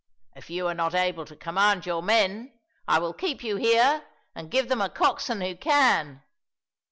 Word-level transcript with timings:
If 0.35 0.49
you 0.49 0.65
are 0.65 0.73
not 0.73 0.95
able 0.95 1.25
to 1.25 1.35
command 1.35 1.85
your 1.85 2.01
men, 2.01 2.57
I 2.87 2.97
will 2.97 3.13
keep 3.13 3.43
you 3.43 3.57
here 3.57 4.03
and 4.33 4.49
give 4.49 4.67
them 4.67 4.81
a 4.81 4.89
coxswain 4.89 5.41
who 5.41 5.55
can." 5.55 6.23